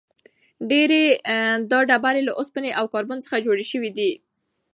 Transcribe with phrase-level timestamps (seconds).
[0.69, 1.03] ډېری
[1.71, 4.11] دا ډبرې له اوسپنې او کاربن څخه جوړې شوې وي.